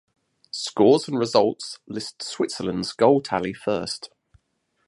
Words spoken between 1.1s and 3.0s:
results list Switzerland's